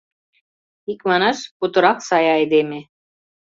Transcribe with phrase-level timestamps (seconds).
[0.91, 2.79] Икманаш, путырак сай айдеме.